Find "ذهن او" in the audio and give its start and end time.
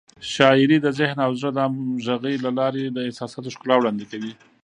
0.99-1.31